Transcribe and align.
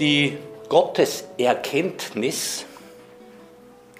Die 0.00 0.38
Gotteserkenntnis, 0.70 2.64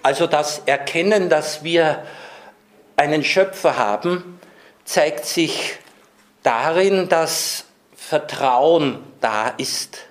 also 0.02 0.26
das 0.26 0.62
Erkennen, 0.64 1.28
dass 1.28 1.62
wir 1.62 2.06
einen 2.96 3.22
Schöpfer 3.22 3.76
haben, 3.76 4.40
zeigt 4.84 5.26
sich 5.26 5.74
darin, 6.42 7.10
dass 7.10 7.66
Vertrauen 7.94 9.04
da 9.20 9.48
ist. 9.50 10.06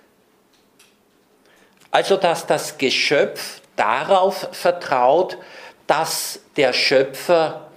Also 1.90 2.18
dass 2.18 2.46
das 2.46 2.78
Geschöpf 2.78 3.62
darauf 3.76 4.48
vertraut, 4.52 5.40
dass 5.88 6.40
der 6.56 6.72
Schöpfer 6.72 7.72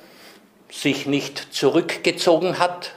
sich 0.71 1.07
nicht 1.07 1.55
zurückgezogen 1.55 2.59
hat, 2.59 2.93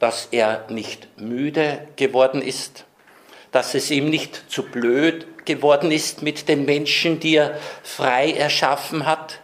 dass 0.00 0.26
er 0.32 0.64
nicht 0.68 1.16
müde 1.16 1.86
geworden 1.94 2.42
ist, 2.42 2.84
dass 3.58 3.74
es 3.74 3.90
ihm 3.90 4.08
nicht 4.08 4.44
zu 4.48 4.62
blöd 4.62 5.44
geworden 5.44 5.90
ist 5.90 6.22
mit 6.22 6.48
den 6.48 6.64
Menschen, 6.64 7.18
die 7.18 7.34
er 7.34 7.58
frei 7.82 8.30
erschaffen 8.30 9.04
hat. 9.04 9.40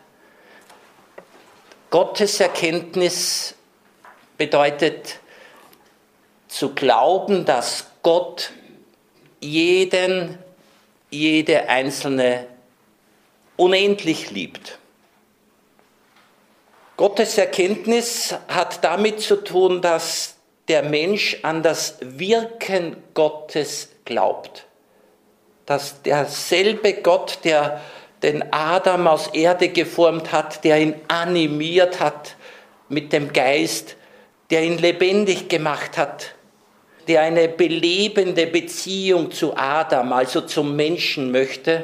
Gottes 1.90 2.38
Erkenntnis 2.38 3.56
bedeutet 4.38 5.18
zu 6.46 6.76
glauben, 6.76 7.44
dass 7.44 7.86
Gott 8.04 8.52
jeden, 9.40 10.38
jede 11.10 11.68
einzelne 11.68 12.46
unendlich 13.56 14.30
liebt. 14.30 14.78
Gottes 16.96 17.36
Erkenntnis 17.36 18.32
hat 18.46 18.84
damit 18.84 19.20
zu 19.20 19.42
tun, 19.42 19.82
dass 19.82 20.36
der 20.68 20.84
Mensch 20.84 21.38
an 21.42 21.64
das 21.64 21.96
Wirken 22.00 22.96
Gottes 23.14 23.88
glaubt. 24.04 24.66
Dass 25.66 26.02
derselbe 26.02 26.94
Gott, 26.94 27.38
der 27.44 27.80
den 28.22 28.52
Adam 28.52 29.06
aus 29.06 29.28
Erde 29.28 29.68
geformt 29.68 30.32
hat, 30.32 30.64
der 30.64 30.80
ihn 30.80 30.94
animiert 31.08 32.00
hat 32.00 32.36
mit 32.88 33.12
dem 33.12 33.32
Geist, 33.32 33.96
der 34.50 34.62
ihn 34.62 34.78
lebendig 34.78 35.48
gemacht 35.48 35.98
hat, 35.98 36.34
der 37.06 37.22
eine 37.22 37.48
belebende 37.48 38.46
Beziehung 38.46 39.30
zu 39.30 39.56
Adam, 39.56 40.12
also 40.12 40.40
zum 40.42 40.74
Menschen 40.76 41.30
möchte, 41.30 41.82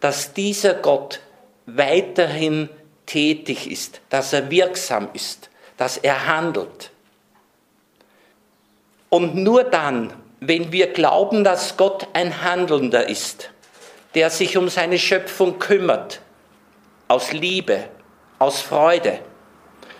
dass 0.00 0.32
dieser 0.32 0.74
Gott 0.74 1.20
weiterhin 1.66 2.68
tätig 3.06 3.70
ist, 3.70 4.00
dass 4.08 4.32
er 4.32 4.50
wirksam 4.50 5.08
ist, 5.12 5.50
dass 5.76 5.98
er 5.98 6.26
handelt. 6.26 6.90
Und 9.08 9.34
nur 9.34 9.64
dann, 9.64 10.12
wenn 10.40 10.72
wir 10.72 10.88
glauben, 10.92 11.44
dass 11.44 11.76
Gott 11.76 12.06
ein 12.12 12.42
Handelnder 12.42 13.08
ist, 13.08 13.50
der 14.14 14.30
sich 14.30 14.56
um 14.56 14.68
seine 14.68 14.98
Schöpfung 14.98 15.58
kümmert, 15.58 16.20
aus 17.08 17.32
Liebe, 17.32 17.84
aus 18.38 18.60
Freude, 18.60 19.20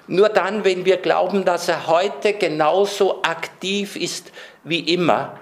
nur 0.09 0.29
dann, 0.29 0.65
wenn 0.65 0.85
wir 0.85 0.99
glauben, 0.99 1.45
dass 1.45 1.69
er 1.69 1.87
heute 1.87 2.35
genauso 2.35 3.23
aktiv 3.23 3.97
ist 3.97 4.31
wie 4.63 4.81
immer, 4.81 5.39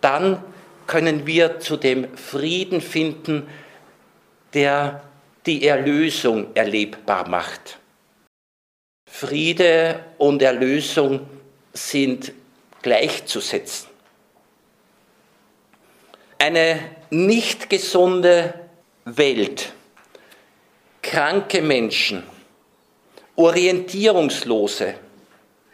dann 0.00 0.42
können 0.86 1.26
wir 1.26 1.60
zu 1.60 1.76
dem 1.76 2.16
Frieden 2.16 2.80
finden, 2.80 3.48
der 4.52 5.02
die 5.46 5.66
Erlösung 5.66 6.54
erlebbar 6.54 7.28
macht. 7.28 7.78
Friede 9.08 10.04
und 10.18 10.42
Erlösung 10.42 11.28
sind 11.72 12.32
gleichzusetzen. 12.82 13.93
Eine 16.46 16.78
nicht 17.08 17.70
gesunde 17.70 18.52
Welt, 19.06 19.72
kranke 21.00 21.62
Menschen, 21.62 22.22
orientierungslose, 23.34 24.92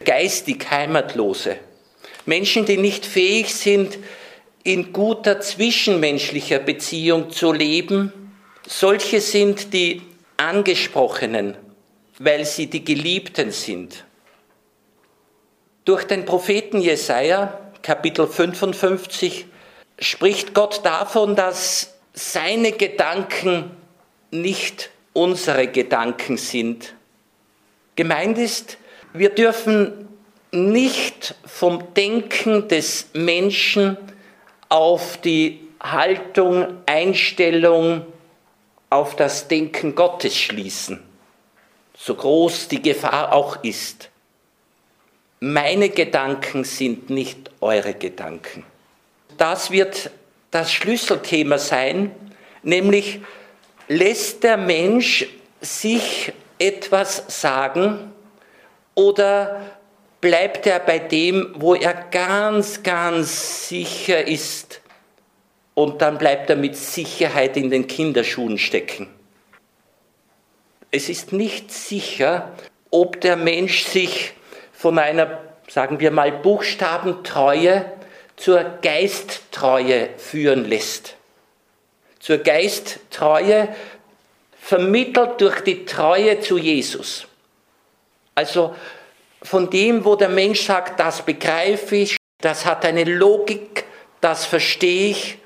geistig 0.05 0.71
heimatlose, 0.71 1.57
Menschen, 2.25 2.65
die 2.65 2.77
nicht 2.77 3.05
fähig 3.05 3.53
sind, 3.53 3.99
in 4.63 4.93
guter 4.93 5.41
zwischenmenschlicher 5.41 6.59
Beziehung 6.59 7.31
zu 7.31 7.51
leben, 7.51 8.31
solche 8.65 9.19
sind 9.19 9.73
die 9.73 10.01
Angesprochenen, 10.37 11.57
weil 12.17 12.45
sie 12.45 12.67
die 12.67 12.85
Geliebten 12.85 13.51
sind. 13.51 14.05
Durch 15.83 16.05
den 16.05 16.23
Propheten 16.23 16.79
Jesaja, 16.79 17.59
Kapitel 17.81 18.25
55, 18.25 19.47
spricht 19.99 20.53
Gott 20.53 20.85
davon, 20.85 21.35
dass 21.35 21.93
seine 22.13 22.71
Gedanken 22.71 23.71
nicht 24.31 24.89
unsere 25.13 25.67
Gedanken 25.67 26.37
sind. 26.37 26.93
Gemeint 27.95 28.37
ist, 28.37 28.77
wir 29.13 29.29
dürfen 29.29 30.07
nicht 30.51 31.35
vom 31.45 31.93
Denken 31.93 32.67
des 32.67 33.09
Menschen 33.13 33.97
auf 34.69 35.17
die 35.17 35.67
Haltung, 35.81 36.81
Einstellung, 36.85 38.05
auf 38.89 39.15
das 39.15 39.47
Denken 39.47 39.95
Gottes 39.95 40.37
schließen, 40.37 41.01
so 41.97 42.15
groß 42.15 42.67
die 42.67 42.81
Gefahr 42.81 43.33
auch 43.33 43.63
ist. 43.63 44.09
Meine 45.39 45.89
Gedanken 45.89 46.63
sind 46.65 47.09
nicht 47.09 47.49
eure 47.61 47.93
Gedanken. 47.93 48.65
Das 49.41 49.71
wird 49.71 50.11
das 50.51 50.71
Schlüsselthema 50.71 51.57
sein, 51.57 52.11
nämlich 52.61 53.21
lässt 53.87 54.43
der 54.43 54.55
Mensch 54.55 55.25
sich 55.59 56.31
etwas 56.59 57.23
sagen 57.27 58.11
oder 58.93 59.79
bleibt 60.21 60.67
er 60.67 60.77
bei 60.77 60.99
dem, 60.99 61.55
wo 61.55 61.73
er 61.73 61.91
ganz, 62.11 62.83
ganz 62.83 63.67
sicher 63.67 64.27
ist 64.27 64.79
und 65.73 66.03
dann 66.03 66.19
bleibt 66.19 66.51
er 66.51 66.55
mit 66.55 66.75
Sicherheit 66.75 67.57
in 67.57 67.71
den 67.71 67.87
Kinderschuhen 67.87 68.59
stecken. 68.59 69.07
Es 70.91 71.09
ist 71.09 71.33
nicht 71.33 71.71
sicher, 71.71 72.51
ob 72.91 73.19
der 73.21 73.37
Mensch 73.37 73.85
sich 73.85 74.33
von 74.71 74.99
einer, 74.99 75.39
sagen 75.67 75.99
wir 75.99 76.11
mal, 76.11 76.31
Buchstabentreue 76.31 77.91
zur 78.41 78.63
Geisttreue 78.81 80.09
führen 80.17 80.65
lässt. 80.65 81.15
Zur 82.19 82.39
Geisttreue 82.39 83.69
vermittelt 84.59 85.39
durch 85.39 85.61
die 85.61 85.85
Treue 85.85 86.39
zu 86.39 86.57
Jesus. 86.57 87.27
Also 88.33 88.75
von 89.43 89.69
dem, 89.69 90.03
wo 90.05 90.15
der 90.15 90.29
Mensch 90.29 90.65
sagt, 90.65 90.99
das 90.99 91.21
begreife 91.21 91.97
ich, 91.97 92.17
das 92.39 92.65
hat 92.65 92.83
eine 92.83 93.03
Logik, 93.03 93.85
das 94.21 94.45
verstehe 94.45 95.11
ich, 95.11 95.37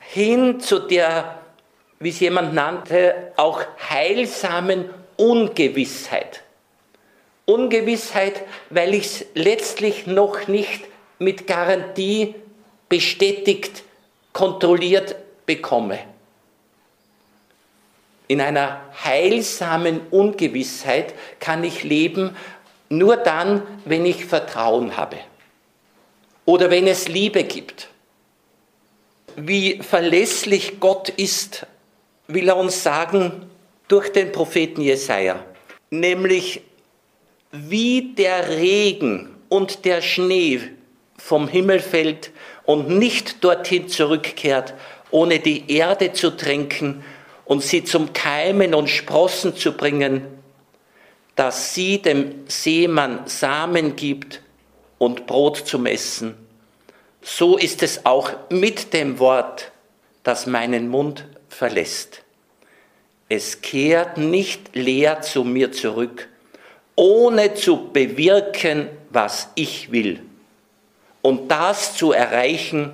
hin 0.00 0.58
zu 0.58 0.80
der, 0.80 1.38
wie 2.00 2.08
es 2.08 2.18
jemand 2.18 2.52
nannte, 2.52 3.32
auch 3.36 3.62
heilsamen 3.88 4.90
Ungewissheit. 5.16 6.42
Ungewissheit, 7.44 8.42
weil 8.70 8.94
ich 8.94 9.06
es 9.06 9.26
letztlich 9.34 10.08
noch 10.08 10.48
nicht 10.48 10.82
mit 11.18 11.46
Garantie 11.46 12.34
bestätigt, 12.88 13.82
kontrolliert 14.32 15.16
bekomme. 15.46 15.98
In 18.28 18.40
einer 18.40 18.82
heilsamen 19.04 20.00
Ungewissheit 20.10 21.14
kann 21.40 21.64
ich 21.64 21.82
leben, 21.82 22.36
nur 22.90 23.16
dann, 23.16 23.62
wenn 23.84 24.04
ich 24.06 24.24
Vertrauen 24.24 24.96
habe 24.96 25.18
oder 26.44 26.70
wenn 26.70 26.86
es 26.86 27.08
Liebe 27.08 27.44
gibt. 27.44 27.88
Wie 29.36 29.82
verlässlich 29.82 30.80
Gott 30.80 31.10
ist, 31.10 31.66
will 32.26 32.48
er 32.48 32.56
uns 32.56 32.82
sagen 32.82 33.48
durch 33.88 34.10
den 34.12 34.32
Propheten 34.32 34.80
Jesaja, 34.80 35.44
nämlich 35.90 36.62
wie 37.52 38.14
der 38.14 38.48
Regen 38.48 39.36
und 39.48 39.84
der 39.84 40.02
Schnee 40.02 40.60
vom 41.18 41.48
Himmel 41.48 41.80
fällt 41.80 42.30
und 42.64 42.88
nicht 42.88 43.44
dorthin 43.44 43.88
zurückkehrt, 43.88 44.74
ohne 45.10 45.40
die 45.40 45.70
Erde 45.70 46.12
zu 46.12 46.30
tränken 46.30 47.04
und 47.44 47.62
sie 47.62 47.84
zum 47.84 48.12
Keimen 48.12 48.74
und 48.74 48.88
Sprossen 48.88 49.56
zu 49.56 49.72
bringen, 49.72 50.22
dass 51.34 51.74
sie 51.74 52.00
dem 52.00 52.46
Seemann 52.46 53.26
Samen 53.26 53.96
gibt 53.96 54.42
und 54.98 55.26
Brot 55.26 55.56
zum 55.66 55.86
Essen. 55.86 56.34
So 57.20 57.56
ist 57.56 57.82
es 57.82 58.06
auch 58.06 58.30
mit 58.50 58.92
dem 58.92 59.18
Wort, 59.18 59.72
das 60.22 60.46
meinen 60.46 60.88
Mund 60.88 61.26
verlässt. 61.48 62.22
Es 63.28 63.60
kehrt 63.60 64.18
nicht 64.18 64.74
leer 64.74 65.20
zu 65.20 65.44
mir 65.44 65.72
zurück, 65.72 66.28
ohne 66.96 67.54
zu 67.54 67.92
bewirken, 67.92 68.88
was 69.10 69.50
ich 69.54 69.92
will 69.92 70.27
und 71.22 71.50
das 71.50 71.96
zu 71.96 72.12
erreichen, 72.12 72.92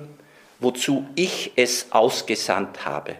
wozu 0.59 1.05
ich 1.15 1.51
es 1.55 1.91
ausgesandt 1.91 2.85
habe. 2.85 3.15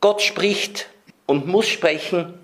Gott 0.00 0.22
spricht 0.22 0.88
und 1.26 1.46
muss 1.46 1.66
sprechen 1.66 2.34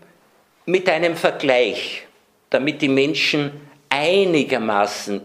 mit 0.66 0.88
einem 0.88 1.16
Vergleich, 1.16 2.06
damit 2.50 2.82
die 2.82 2.88
Menschen 2.88 3.52
einigermaßen 3.88 5.20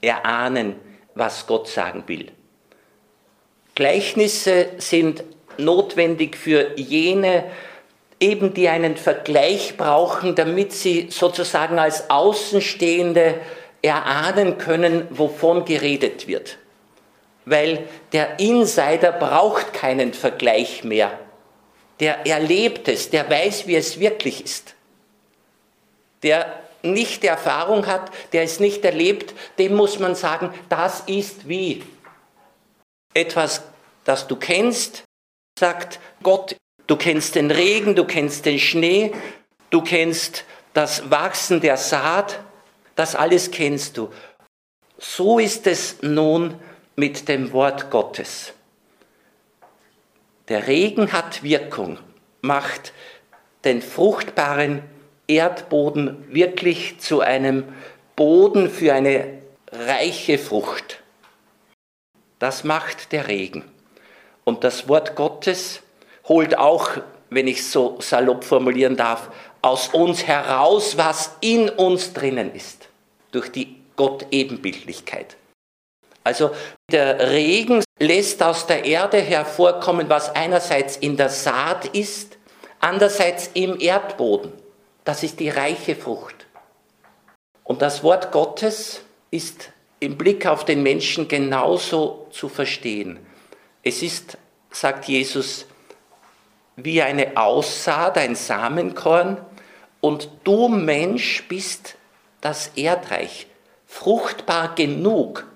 erahnen, 0.00 0.76
was 1.14 1.46
Gott 1.46 1.68
sagen 1.68 2.04
will. 2.06 2.32
Gleichnisse 3.74 4.70
sind 4.78 5.22
notwendig 5.58 6.36
für 6.36 6.78
jene, 6.78 7.44
eben 8.18 8.54
die 8.54 8.68
einen 8.68 8.96
Vergleich 8.96 9.76
brauchen, 9.76 10.34
damit 10.34 10.72
sie 10.72 11.08
sozusagen 11.10 11.78
als 11.78 12.08
Außenstehende 12.08 13.40
erahnen 13.86 14.58
können, 14.58 15.06
wovon 15.10 15.64
geredet 15.64 16.26
wird. 16.26 16.58
Weil 17.44 17.86
der 18.12 18.40
Insider 18.40 19.12
braucht 19.12 19.72
keinen 19.72 20.12
Vergleich 20.12 20.84
mehr. 20.84 21.18
Der 22.00 22.26
erlebt 22.26 22.88
es, 22.88 23.10
der 23.10 23.30
weiß, 23.30 23.66
wie 23.66 23.76
es 23.76 24.00
wirklich 24.00 24.44
ist. 24.44 24.74
Der 26.22 26.60
nicht 26.82 27.24
Erfahrung 27.24 27.86
hat, 27.86 28.10
der 28.32 28.42
es 28.42 28.60
nicht 28.60 28.84
erlebt, 28.84 29.34
dem 29.58 29.74
muss 29.74 29.98
man 29.98 30.14
sagen, 30.14 30.52
das 30.68 31.00
ist 31.06 31.48
wie. 31.48 31.82
Etwas, 33.14 33.62
das 34.04 34.26
du 34.26 34.36
kennst, 34.36 35.04
sagt 35.58 36.00
Gott, 36.22 36.56
du 36.86 36.96
kennst 36.96 37.34
den 37.34 37.50
Regen, 37.50 37.94
du 37.94 38.04
kennst 38.04 38.44
den 38.44 38.58
Schnee, 38.58 39.12
du 39.70 39.82
kennst 39.82 40.44
das 40.74 41.10
Wachsen 41.10 41.60
der 41.60 41.76
Saat, 41.76 42.40
das 42.96 43.14
alles 43.14 43.50
kennst 43.50 43.96
du. 43.96 44.10
So 44.98 45.38
ist 45.38 45.66
es 45.66 46.02
nun 46.02 46.54
mit 46.96 47.28
dem 47.28 47.52
Wort 47.52 47.90
Gottes. 47.90 48.54
Der 50.48 50.66
Regen 50.66 51.12
hat 51.12 51.42
Wirkung, 51.42 51.98
macht 52.40 52.92
den 53.64 53.82
fruchtbaren 53.82 54.82
Erdboden 55.28 56.24
wirklich 56.32 56.98
zu 57.00 57.20
einem 57.20 57.64
Boden 58.14 58.70
für 58.70 58.94
eine 58.94 59.38
reiche 59.72 60.38
Frucht. 60.38 61.02
Das 62.38 62.64
macht 62.64 63.12
der 63.12 63.28
Regen. 63.28 63.64
Und 64.44 64.62
das 64.62 64.88
Wort 64.88 65.16
Gottes 65.16 65.82
holt 66.28 66.56
auch, 66.56 66.90
wenn 67.28 67.48
ich 67.48 67.66
so 67.66 68.00
salopp 68.00 68.44
formulieren 68.44 68.96
darf, 68.96 69.30
aus 69.66 69.88
uns 69.88 70.24
heraus, 70.24 70.96
was 70.96 71.32
in 71.40 71.68
uns 71.68 72.12
drinnen 72.12 72.54
ist, 72.54 72.88
durch 73.32 73.50
die 73.50 73.82
Gott-Ebenbildlichkeit. 73.96 75.36
Also 76.22 76.52
der 76.90 77.32
Regen 77.32 77.82
lässt 77.98 78.42
aus 78.44 78.68
der 78.68 78.84
Erde 78.84 79.20
hervorkommen, 79.20 80.08
was 80.08 80.34
einerseits 80.34 80.96
in 80.96 81.16
der 81.16 81.30
Saat 81.30 81.86
ist, 81.96 82.38
andererseits 82.78 83.50
im 83.54 83.80
Erdboden. 83.80 84.52
Das 85.04 85.24
ist 85.24 85.40
die 85.40 85.48
reiche 85.48 85.96
Frucht. 85.96 86.46
Und 87.64 87.82
das 87.82 88.04
Wort 88.04 88.30
Gottes 88.30 89.02
ist 89.32 89.70
im 89.98 90.16
Blick 90.16 90.46
auf 90.46 90.64
den 90.64 90.84
Menschen 90.84 91.26
genauso 91.26 92.28
zu 92.30 92.48
verstehen. 92.48 93.18
Es 93.82 94.02
ist, 94.02 94.38
sagt 94.70 95.06
Jesus, 95.06 95.66
wie 96.76 97.02
eine 97.02 97.36
Aussaat, 97.36 98.18
ein 98.18 98.36
Samenkorn, 98.36 99.38
und 100.06 100.28
du 100.44 100.68
Mensch 100.68 101.48
bist 101.48 101.96
das 102.40 102.70
Erdreich, 102.76 103.48
fruchtbar 103.86 104.76
genug, 104.76 105.48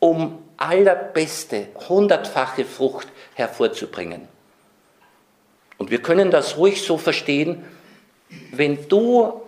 um 0.00 0.42
allerbeste, 0.56 1.68
hundertfache 1.88 2.64
Frucht 2.64 3.06
hervorzubringen. 3.34 4.26
Und 5.78 5.92
wir 5.92 6.02
können 6.02 6.32
das 6.32 6.56
ruhig 6.56 6.82
so 6.82 6.98
verstehen, 6.98 7.64
wenn 8.50 8.88
du 8.88 9.40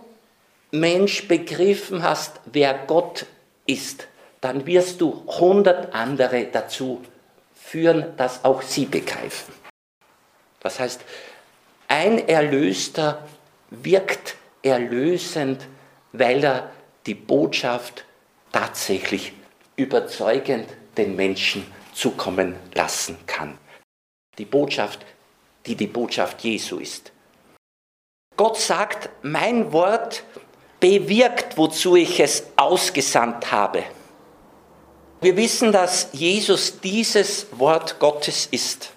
Mensch 0.71 1.27
begriffen 1.27 2.01
hast, 2.01 2.39
wer 2.45 2.73
Gott 2.73 3.25
ist, 3.65 4.07
dann 4.39 4.65
wirst 4.65 5.01
du 5.01 5.25
hundert 5.27 5.93
andere 5.93 6.45
dazu 6.45 7.01
führen, 7.53 8.15
dass 8.15 8.45
auch 8.45 8.61
sie 8.61 8.85
begreifen. 8.85 9.53
Das 10.61 10.79
heißt, 10.79 11.01
ein 11.89 12.25
Erlöster 12.25 13.27
wirkt 13.69 14.35
erlösend, 14.61 15.67
weil 16.11 16.43
er 16.43 16.71
die 17.05 17.15
Botschaft 17.15 18.05
tatsächlich 18.51 19.33
überzeugend 19.75 20.67
den 20.97 21.15
Menschen 21.15 21.65
zukommen 21.93 22.55
lassen 22.73 23.17
kann. 23.25 23.57
Die 24.37 24.45
Botschaft, 24.45 25.05
die 25.65 25.75
die 25.75 25.87
Botschaft 25.87 26.41
Jesu 26.41 26.77
ist. 26.77 27.11
Gott 28.35 28.57
sagt, 28.57 29.09
mein 29.21 29.71
Wort 29.73 30.23
bewirkt, 30.79 31.57
wozu 31.57 31.95
ich 31.95 32.19
es 32.19 32.43
ausgesandt 32.55 33.51
habe. 33.51 33.83
Wir 35.21 35.35
wissen, 35.35 35.73
dass 35.73 36.09
Jesus 36.13 36.79
dieses 36.79 37.47
Wort 37.51 37.99
Gottes 37.99 38.47
ist. 38.49 38.91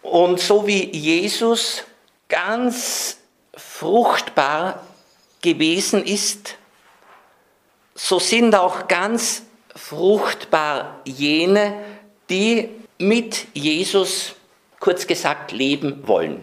Und 0.00 0.40
so 0.40 0.66
wie 0.66 0.90
Jesus 0.96 1.84
ganz 2.30 3.18
fruchtbar 3.54 4.86
gewesen 5.42 6.04
ist, 6.04 6.56
so 7.94 8.18
sind 8.18 8.54
auch 8.54 8.88
ganz 8.88 9.42
fruchtbar 9.76 11.00
jene, 11.04 11.74
die 12.30 12.70
mit 12.98 13.46
Jesus, 13.54 14.34
kurz 14.78 15.06
gesagt, 15.06 15.52
leben 15.52 16.06
wollen. 16.06 16.42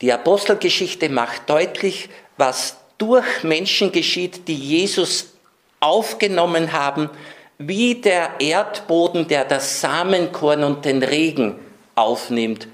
Die 0.00 0.12
Apostelgeschichte 0.12 1.08
macht 1.08 1.48
deutlich, 1.48 2.08
was 2.36 2.76
durch 2.98 3.42
Menschen 3.42 3.92
geschieht, 3.92 4.48
die 4.48 4.56
Jesus 4.56 5.34
aufgenommen 5.80 6.72
haben, 6.72 7.10
wie 7.58 7.96
der 7.96 8.40
Erdboden, 8.40 9.28
der 9.28 9.44
das 9.44 9.80
Samenkorn 9.80 10.64
und 10.64 10.84
den 10.84 11.02
Regen 11.02 11.58
aufnimmt, 11.94 12.68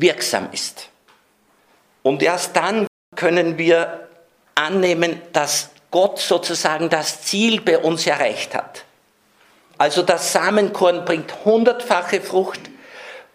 wirksam 0.00 0.48
ist. 0.52 0.88
Und 2.02 2.22
erst 2.22 2.56
dann 2.56 2.86
können 3.16 3.58
wir 3.58 4.08
annehmen, 4.54 5.20
dass 5.32 5.70
Gott 5.90 6.18
sozusagen 6.18 6.88
das 6.88 7.22
Ziel 7.22 7.60
bei 7.60 7.78
uns 7.78 8.06
erreicht 8.06 8.54
hat. 8.54 8.84
Also 9.78 10.02
das 10.02 10.32
Samenkorn 10.32 11.04
bringt 11.04 11.44
hundertfache 11.44 12.20
Frucht 12.20 12.60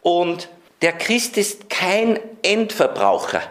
und 0.01 0.49
der 0.81 0.93
Christ 0.93 1.37
ist 1.37 1.69
kein 1.69 2.19
Endverbraucher. 2.41 3.41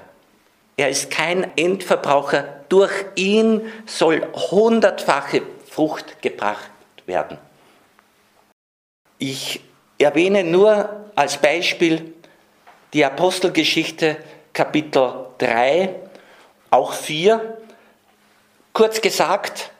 Er 0.77 0.91
ist 0.91 1.11
kein 1.11 1.57
Endverbraucher. 1.57 2.45
Durch 2.69 2.93
ihn 3.15 3.73
soll 3.87 4.27
hundertfache 4.35 5.43
Frucht 5.69 6.21
gebracht 6.21 6.71
werden. 7.07 7.39
Ich 9.19 9.61
erwähne 9.99 10.45
nur 10.45 11.07
als 11.15 11.39
Beispiel 11.39 12.13
die 12.93 13.05
Apostelgeschichte 13.05 14.17
Kapitel 14.53 15.27
3, 15.39 15.95
auch 16.71 16.93
4. 16.93 17.59
Kurz 18.73 19.01
gesagt, 19.01 19.71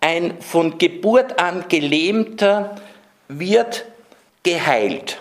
ein 0.00 0.40
von 0.40 0.78
Geburt 0.78 1.38
an 1.38 1.66
gelähmter 1.68 2.76
wird 3.28 3.84
geheilt. 4.42 5.20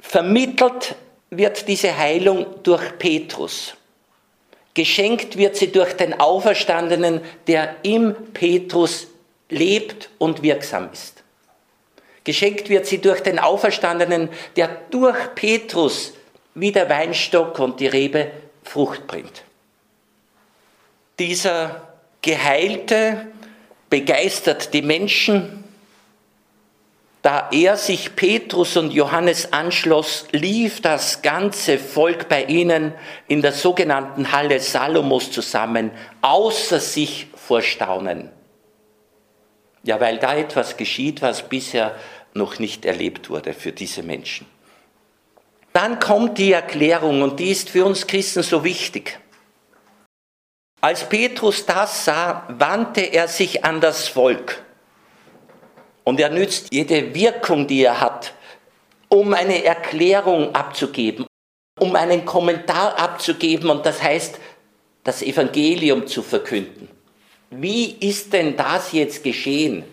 Vermittelt 0.00 0.94
wird 1.30 1.66
diese 1.66 1.96
Heilung 1.96 2.46
durch 2.62 2.98
Petrus. 2.98 3.74
Geschenkt 4.74 5.36
wird 5.36 5.56
sie 5.56 5.72
durch 5.72 5.94
den 5.94 6.20
Auferstandenen, 6.20 7.20
der 7.46 7.76
im 7.82 8.14
Petrus 8.32 9.08
lebt 9.48 10.10
und 10.18 10.42
wirksam 10.42 10.90
ist. 10.92 11.15
Geschenkt 12.26 12.68
wird 12.68 12.86
sie 12.86 13.00
durch 13.00 13.20
den 13.20 13.38
Auferstandenen, 13.38 14.30
der 14.56 14.66
durch 14.90 15.16
Petrus 15.36 16.12
wie 16.56 16.72
der 16.72 16.90
Weinstock 16.90 17.60
und 17.60 17.78
die 17.78 17.86
Rebe 17.86 18.32
Frucht 18.64 19.06
bringt. 19.06 19.44
Dieser 21.20 21.86
Geheilte 22.22 23.28
begeistert 23.88 24.74
die 24.74 24.82
Menschen, 24.82 25.62
da 27.22 27.48
er 27.52 27.76
sich 27.76 28.16
Petrus 28.16 28.76
und 28.76 28.92
Johannes 28.92 29.52
anschloss, 29.52 30.26
lief 30.32 30.80
das 30.80 31.22
ganze 31.22 31.78
Volk 31.78 32.28
bei 32.28 32.42
ihnen 32.46 32.92
in 33.28 33.40
der 33.40 33.52
sogenannten 33.52 34.32
Halle 34.32 34.58
Salomos 34.58 35.30
zusammen, 35.30 35.92
außer 36.22 36.80
sich 36.80 37.28
vor 37.36 37.62
Staunen. 37.62 38.32
Ja, 39.86 40.00
weil 40.00 40.18
da 40.18 40.34
etwas 40.34 40.76
geschieht, 40.76 41.22
was 41.22 41.48
bisher 41.48 41.94
noch 42.36 42.58
nicht 42.58 42.84
erlebt 42.84 43.30
wurde 43.30 43.52
für 43.52 43.72
diese 43.72 44.02
Menschen. 44.02 44.46
Dann 45.72 45.98
kommt 46.00 46.38
die 46.38 46.52
Erklärung 46.52 47.22
und 47.22 47.38
die 47.38 47.50
ist 47.50 47.70
für 47.70 47.84
uns 47.84 48.06
Christen 48.06 48.42
so 48.42 48.64
wichtig. 48.64 49.18
Als 50.80 51.08
Petrus 51.08 51.66
das 51.66 52.04
sah, 52.04 52.46
wandte 52.48 53.00
er 53.00 53.28
sich 53.28 53.64
an 53.64 53.80
das 53.80 54.08
Volk. 54.08 54.62
Und 56.04 56.20
er 56.20 56.30
nützt 56.30 56.72
jede 56.72 57.14
Wirkung, 57.14 57.66
die 57.66 57.82
er 57.82 58.00
hat, 58.00 58.32
um 59.08 59.34
eine 59.34 59.64
Erklärung 59.64 60.54
abzugeben, 60.54 61.26
um 61.78 61.96
einen 61.96 62.24
Kommentar 62.24 62.98
abzugeben 62.98 63.68
und 63.70 63.84
das 63.84 64.02
heißt, 64.02 64.38
das 65.04 65.22
Evangelium 65.22 66.06
zu 66.06 66.22
verkünden. 66.22 66.88
Wie 67.50 67.90
ist 68.00 68.32
denn 68.32 68.56
das 68.56 68.92
jetzt 68.92 69.22
geschehen? 69.22 69.84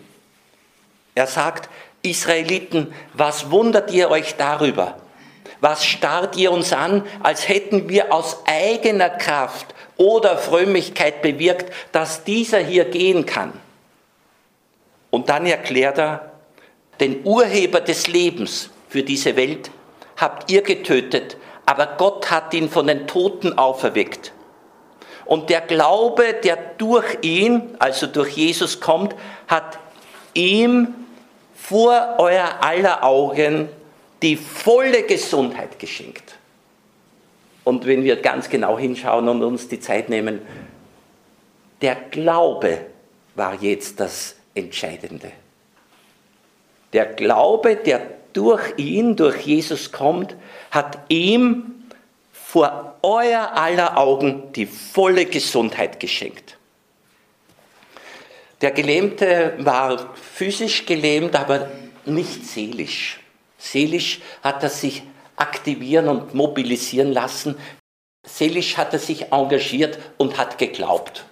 Er 1.14 1.26
sagt, 1.26 1.68
Israeliten, 2.04 2.92
was 3.14 3.50
wundert 3.50 3.90
ihr 3.90 4.10
euch 4.10 4.36
darüber? 4.36 4.96
Was 5.60 5.84
starrt 5.84 6.36
ihr 6.36 6.52
uns 6.52 6.72
an, 6.72 7.04
als 7.22 7.48
hätten 7.48 7.88
wir 7.88 8.12
aus 8.12 8.42
eigener 8.44 9.08
Kraft 9.08 9.74
oder 9.96 10.36
Frömmigkeit 10.36 11.22
bewirkt, 11.22 11.72
dass 11.92 12.24
dieser 12.24 12.58
hier 12.58 12.84
gehen 12.84 13.24
kann? 13.24 13.52
Und 15.10 15.30
dann 15.30 15.46
erklärt 15.46 15.98
er, 15.98 16.32
den 17.00 17.24
Urheber 17.24 17.80
des 17.80 18.06
Lebens 18.06 18.70
für 18.88 19.02
diese 19.02 19.36
Welt 19.36 19.70
habt 20.16 20.50
ihr 20.50 20.62
getötet, 20.62 21.36
aber 21.66 21.94
Gott 21.96 22.30
hat 22.30 22.52
ihn 22.52 22.68
von 22.68 22.86
den 22.86 23.06
Toten 23.06 23.56
auferweckt. 23.56 24.32
Und 25.24 25.48
der 25.48 25.62
Glaube, 25.62 26.34
der 26.44 26.56
durch 26.78 27.18
ihn, 27.22 27.74
also 27.78 28.06
durch 28.06 28.36
Jesus 28.36 28.80
kommt, 28.80 29.14
hat 29.48 29.78
ihm 30.34 31.03
vor 31.68 32.16
euer 32.18 32.58
aller 32.60 33.02
Augen 33.02 33.68
die 34.22 34.36
volle 34.36 35.04
Gesundheit 35.04 35.78
geschenkt. 35.78 36.34
Und 37.64 37.86
wenn 37.86 38.04
wir 38.04 38.16
ganz 38.16 38.50
genau 38.50 38.78
hinschauen 38.78 39.28
und 39.28 39.42
uns 39.42 39.68
die 39.68 39.80
Zeit 39.80 40.10
nehmen, 40.10 40.42
der 41.80 41.96
Glaube 42.10 42.80
war 43.34 43.54
jetzt 43.62 43.98
das 43.98 44.36
Entscheidende. 44.54 45.32
Der 46.92 47.06
Glaube, 47.06 47.76
der 47.76 48.02
durch 48.34 48.74
ihn, 48.76 49.16
durch 49.16 49.40
Jesus 49.40 49.90
kommt, 49.90 50.36
hat 50.70 50.98
ihm 51.08 51.86
vor 52.32 52.96
euer 53.02 53.52
aller 53.54 53.96
Augen 53.96 54.52
die 54.52 54.66
volle 54.66 55.24
Gesundheit 55.24 55.98
geschenkt. 55.98 56.58
Der 58.60 58.70
Gelähmte 58.70 59.54
war 59.58 60.14
physisch 60.14 60.86
gelähmt, 60.86 61.34
aber 61.36 61.70
nicht 62.04 62.46
seelisch. 62.46 63.20
Seelisch 63.58 64.20
hat 64.42 64.62
er 64.62 64.70
sich 64.70 65.02
aktivieren 65.36 66.08
und 66.08 66.34
mobilisieren 66.34 67.12
lassen. 67.12 67.56
Seelisch 68.24 68.76
hat 68.76 68.92
er 68.92 68.98
sich 68.98 69.32
engagiert 69.32 69.98
und 70.18 70.38
hat 70.38 70.58
geglaubt. 70.58 71.24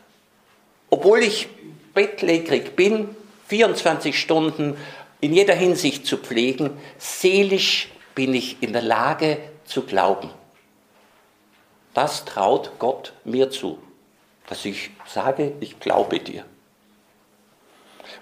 Obwohl 0.91 1.21
ich 1.21 1.49
bettlägerig 1.95 2.76
bin, 2.76 3.14
24 3.49 4.19
Stunden 4.19 4.76
in 5.21 5.33
jeder 5.33 5.55
Hinsicht 5.55 6.07
zu 6.07 6.19
pflegen, 6.19 6.71
seelisch 6.99 7.88
bin 8.14 8.35
ich 8.35 8.62
in 8.62 8.73
der 8.73 8.83
Lage 8.83 9.38
zu 9.64 9.83
glauben. 9.83 10.31
Das 11.95 12.25
traut 12.25 12.73
Gott 12.79 13.12
mir 13.25 13.50
zu, 13.50 13.79
dass 14.49 14.64
ich 14.64 14.91
sage, 15.07 15.52
ich 15.61 15.79
glaube 15.81 16.19
dir. 16.19 16.45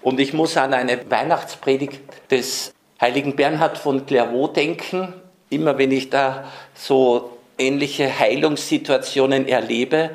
Und 0.02 0.20
ich 0.20 0.32
muss 0.32 0.56
an 0.56 0.74
eine 0.74 1.10
Weihnachtspredigt 1.10 2.00
des 2.30 2.72
heiligen 3.00 3.36
Bernhard 3.36 3.78
von 3.78 4.06
Clairvaux 4.06 4.52
denken. 4.52 5.14
Immer 5.48 5.78
wenn 5.78 5.90
ich 5.90 6.10
da 6.10 6.44
so 6.74 7.38
ähnliche 7.58 8.18
Heilungssituationen 8.18 9.46
erlebe. 9.48 10.10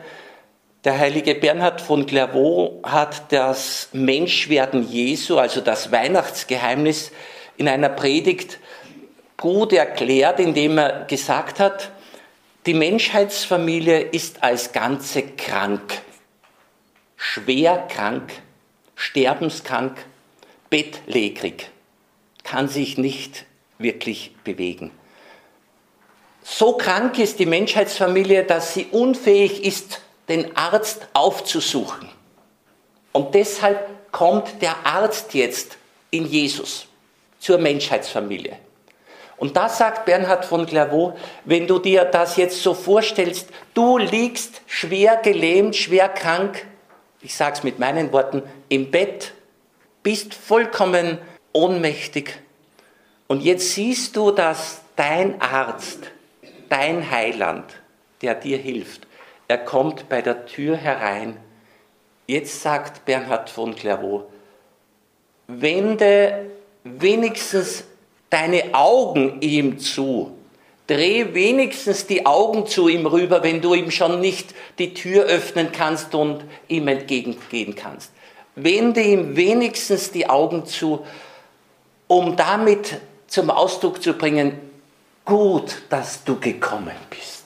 Der 0.83 0.99
heilige 0.99 1.35
Bernhard 1.35 1.81
von 1.81 2.05
Clairvaux 2.05 2.81
hat 2.83 3.31
das 3.31 3.89
Menschwerden 3.93 4.87
Jesu, 4.87 5.37
also 5.37 5.61
das 5.61 5.91
Weihnachtsgeheimnis, 5.91 7.11
in 7.57 7.67
einer 7.67 7.89
Predigt 7.89 8.59
gut 9.37 9.73
erklärt, 9.73 10.39
indem 10.39 10.77
er 10.77 11.05
gesagt 11.05 11.59
hat, 11.59 11.91
die 12.65 12.73
Menschheitsfamilie 12.73 13.99
ist 13.99 14.43
als 14.43 14.71
Ganze 14.71 15.23
krank, 15.23 16.01
schwer 17.15 17.87
krank, 17.89 18.31
sterbenskrank, 18.95 20.05
bettlägerig, 20.69 21.69
kann 22.43 22.67
sich 22.67 22.97
nicht 22.97 23.45
wirklich 23.77 24.31
bewegen. 24.43 24.91
So 26.43 26.73
krank 26.77 27.17
ist 27.19 27.39
die 27.39 27.45
Menschheitsfamilie, 27.45 28.43
dass 28.43 28.73
sie 28.73 28.85
unfähig 28.91 29.63
ist, 29.63 30.01
den 30.29 30.55
Arzt 30.55 31.07
aufzusuchen. 31.13 32.09
Und 33.11 33.33
deshalb 33.33 34.11
kommt 34.11 34.61
der 34.61 34.85
Arzt 34.85 35.33
jetzt 35.33 35.77
in 36.11 36.25
Jesus 36.25 36.87
zur 37.39 37.57
Menschheitsfamilie. 37.57 38.57
Und 39.37 39.57
da 39.57 39.67
sagt 39.67 40.05
Bernhard 40.05 40.45
von 40.45 40.65
Clairvaux, 40.65 41.17
wenn 41.43 41.67
du 41.67 41.79
dir 41.79 42.05
das 42.05 42.37
jetzt 42.37 42.61
so 42.61 42.73
vorstellst, 42.73 43.49
du 43.73 43.97
liegst 43.97 44.61
schwer 44.65 45.17
gelähmt, 45.17 45.75
schwer 45.75 46.07
krank, 46.09 46.65
ich 47.25 47.33
sage 47.33 47.57
es 47.57 47.63
mit 47.63 47.79
meinen 47.79 48.13
Worten, 48.13 48.43
im 48.69 48.91
Bett, 48.91 49.33
bist 50.03 50.35
vollkommen 50.35 51.17
ohnmächtig. 51.53 52.39
Und 53.25 53.41
jetzt 53.41 53.71
siehst 53.71 54.15
du, 54.15 54.29
dass 54.29 54.81
dein 54.95 55.41
Arzt, 55.41 56.11
dein 56.69 57.09
Heiland, 57.09 57.65
der 58.21 58.35
dir 58.35 58.59
hilft, 58.59 59.07
er 59.47 59.57
kommt 59.57 60.07
bei 60.07 60.21
der 60.21 60.45
Tür 60.45 60.77
herein. 60.77 61.37
Jetzt 62.27 62.61
sagt 62.61 63.05
Bernhard 63.05 63.49
von 63.49 63.75
Clairvaux, 63.75 64.25
wende 65.47 66.51
wenigstens 66.83 67.85
deine 68.29 68.73
Augen 68.73 69.41
ihm 69.41 69.79
zu. 69.79 70.37
Dreh 70.87 71.33
wenigstens 71.33 72.05
die 72.05 72.25
Augen 72.25 72.67
zu 72.67 72.87
ihm 72.87 73.07
rüber, 73.07 73.41
wenn 73.41 73.61
du 73.61 73.73
ihm 73.73 73.89
schon 73.89 74.21
nicht 74.21 74.53
die 74.77 74.93
Tür 74.93 75.23
öffnen 75.23 75.71
kannst 75.71 76.13
und 76.13 76.43
ihm 76.67 76.87
entgegengehen 76.87 77.75
kannst. 77.75 78.11
Wende 78.55 79.01
ihm 79.01 79.35
wenigstens 79.35 80.11
die 80.11 80.29
Augen 80.29 80.65
zu, 80.65 81.05
um 82.07 82.35
damit 82.35 82.99
zum 83.27 83.49
Ausdruck 83.49 84.01
zu 84.01 84.13
bringen, 84.13 84.59
gut, 85.25 85.81
dass 85.89 86.23
du 86.23 86.39
gekommen 86.39 86.95
bist. 87.09 87.45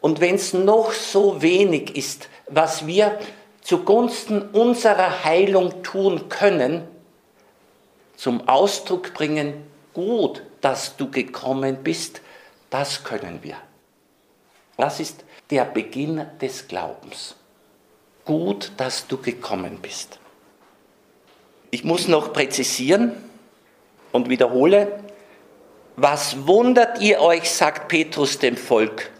Und 0.00 0.20
wenn 0.20 0.34
es 0.34 0.52
noch 0.52 0.92
so 0.92 1.40
wenig 1.40 1.96
ist, 1.96 2.28
was 2.48 2.86
wir 2.86 3.18
zugunsten 3.62 4.42
unserer 4.52 5.24
Heilung 5.24 5.82
tun 5.82 6.28
können, 6.28 6.82
zum 8.16 8.48
Ausdruck 8.48 9.14
bringen, 9.14 9.54
gut, 9.94 10.42
dass 10.60 10.96
du 10.96 11.10
gekommen 11.10 11.78
bist, 11.82 12.20
das 12.70 13.04
können 13.04 13.40
wir. 13.42 13.56
Das 14.76 15.00
ist 15.00 15.24
der 15.50 15.64
Beginn 15.64 16.26
des 16.40 16.68
Glaubens. 16.68 17.34
Gut, 18.24 18.72
dass 18.76 19.06
du 19.06 19.16
gekommen 19.18 19.78
bist. 19.80 20.18
Ich 21.70 21.84
muss 21.84 22.08
noch 22.08 22.32
präzisieren 22.32 23.12
und 24.12 24.28
wiederhole, 24.28 25.00
was 25.96 26.46
wundert 26.46 27.00
ihr 27.00 27.20
euch, 27.20 27.50
sagt 27.50 27.88
Petrus 27.88 28.38
dem 28.38 28.56
Volk, 28.56 29.10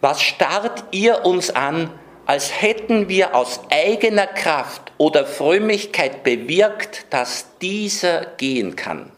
was 0.00 0.20
starrt 0.20 0.84
ihr 0.90 1.24
uns 1.24 1.50
an, 1.50 1.90
als 2.26 2.60
hätten 2.60 3.08
wir 3.08 3.34
aus 3.34 3.60
eigener 3.70 4.26
Kraft 4.26 4.92
oder 4.98 5.24
Frömmigkeit 5.24 6.24
bewirkt, 6.24 7.06
dass 7.10 7.46
dieser 7.60 8.26
gehen 8.36 8.76
kann. 8.76 9.10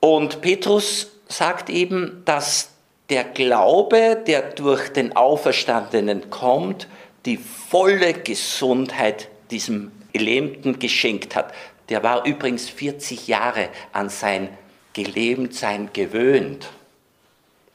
Und 0.00 0.40
Petrus 0.40 1.10
sagt 1.28 1.70
eben, 1.70 2.22
dass 2.24 2.70
der 3.10 3.24
Glaube, 3.24 4.22
der 4.26 4.42
durch 4.42 4.92
den 4.92 5.16
Auferstandenen 5.16 6.30
kommt, 6.30 6.88
die 7.24 7.36
volle 7.36 8.12
Gesundheit 8.14 9.28
diesem 9.50 9.92
Gelähmten 10.12 10.78
geschenkt 10.78 11.34
hat. 11.34 11.52
Der 11.88 12.02
war 12.02 12.26
übrigens 12.26 12.68
40 12.68 13.28
Jahre 13.28 13.68
an 13.92 14.08
sein 14.08 14.50
Gelähmtsein 14.92 15.90
gewöhnt. 15.92 16.68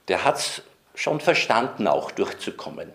Der 0.08 0.24
hat 0.24 0.38
es 0.38 0.62
schon 0.96 1.20
verstanden, 1.20 1.88
auch 1.88 2.12
durchzukommen. 2.12 2.92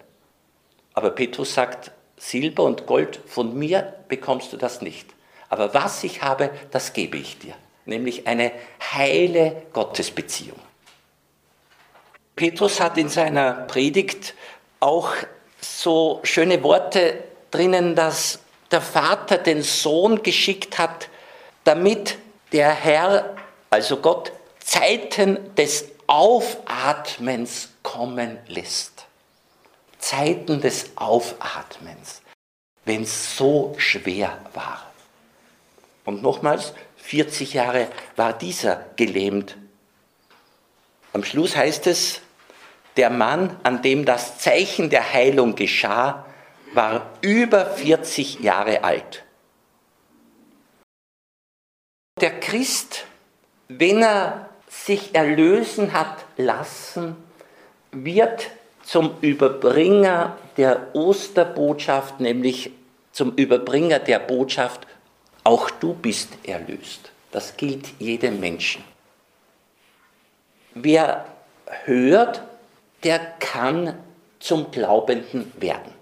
Aber 0.94 1.10
Petrus 1.10 1.54
sagt, 1.54 1.92
Silber 2.16 2.64
und 2.64 2.86
Gold 2.86 3.20
von 3.26 3.56
mir 3.56 3.94
bekommst 4.08 4.52
du 4.52 4.56
das 4.56 4.82
nicht. 4.82 5.06
Aber 5.48 5.74
was 5.74 6.04
ich 6.04 6.22
habe, 6.22 6.50
das 6.70 6.92
gebe 6.92 7.16
ich 7.16 7.38
dir, 7.38 7.54
nämlich 7.88 8.26
eine 8.26 8.52
heile 8.92 9.62
Gottesbeziehung. 9.72 10.58
Petrus 12.36 12.80
hat 12.80 12.96
in 12.98 13.08
seiner 13.08 13.52
Predigt 13.52 14.34
auch 14.78 15.12
so 15.60 16.20
schöne 16.22 16.62
Worte 16.62 17.24
drinnen, 17.50 17.96
dass 17.96 18.38
der 18.70 18.80
Vater 18.80 19.38
den 19.38 19.62
Sohn 19.62 20.22
geschickt 20.22 20.78
hat, 20.78 21.08
damit 21.64 22.18
der 22.52 22.70
Herr, 22.70 23.34
also 23.70 23.96
Gott, 23.96 24.30
Zeiten 24.60 25.54
des 25.56 25.86
Aufatmens 26.06 27.70
kommen 27.82 28.38
lässt. 28.46 29.06
Zeiten 29.98 30.60
des 30.60 30.90
Aufatmens, 30.96 32.22
wenn 32.84 33.02
es 33.02 33.36
so 33.36 33.74
schwer 33.78 34.38
war. 34.54 34.86
Und 36.04 36.22
nochmals, 36.22 36.72
40 37.08 37.54
Jahre 37.54 37.88
war 38.16 38.36
dieser 38.36 38.84
gelähmt. 38.96 39.56
Am 41.14 41.24
Schluss 41.24 41.56
heißt 41.56 41.86
es, 41.86 42.20
der 42.98 43.08
Mann, 43.08 43.56
an 43.62 43.80
dem 43.80 44.04
das 44.04 44.36
Zeichen 44.36 44.90
der 44.90 45.10
Heilung 45.14 45.54
geschah, 45.54 46.26
war 46.74 47.14
über 47.22 47.64
40 47.64 48.40
Jahre 48.40 48.84
alt. 48.84 49.24
Der 52.20 52.40
Christ, 52.40 53.06
wenn 53.68 54.02
er 54.02 54.50
sich 54.68 55.14
erlösen 55.14 55.94
hat 55.94 56.26
lassen, 56.36 57.16
wird 57.90 58.50
zum 58.82 59.16
Überbringer 59.22 60.36
der 60.58 60.94
Osterbotschaft, 60.94 62.20
nämlich 62.20 62.70
zum 63.12 63.34
Überbringer 63.34 63.98
der 63.98 64.18
Botschaft, 64.18 64.86
auch 65.48 65.70
du 65.70 65.94
bist 65.94 66.28
erlöst. 66.46 67.10
Das 67.32 67.56
gilt 67.56 67.86
jedem 67.98 68.38
Menschen. 68.38 68.84
Wer 70.74 71.24
hört, 71.84 72.42
der 73.02 73.18
kann 73.18 73.98
zum 74.40 74.70
Glaubenden 74.70 75.50
werden. 75.58 75.94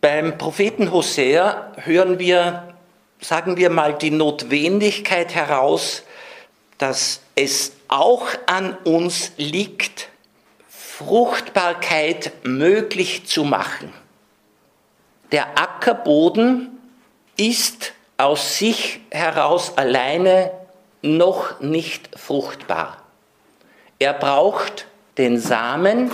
Beim 0.00 0.38
Propheten 0.38 0.92
Hosea 0.92 1.72
hören 1.78 2.20
wir, 2.20 2.74
sagen 3.20 3.56
wir 3.56 3.70
mal, 3.70 3.98
die 3.98 4.12
Notwendigkeit 4.12 5.34
heraus, 5.34 6.04
dass 6.78 7.22
es 7.34 7.72
auch 7.88 8.28
an 8.46 8.76
uns 8.84 9.32
liegt, 9.36 10.10
Fruchtbarkeit 10.68 12.30
möglich 12.44 13.26
zu 13.26 13.42
machen. 13.42 13.92
Der 15.32 15.58
Ackerboden 15.58 16.79
ist 17.40 17.94
aus 18.18 18.58
sich 18.58 19.00
heraus 19.10 19.72
alleine 19.76 20.50
noch 21.00 21.58
nicht 21.60 22.10
fruchtbar. 22.18 22.98
Er 23.98 24.12
braucht 24.12 24.86
den 25.16 25.38
Samen 25.38 26.10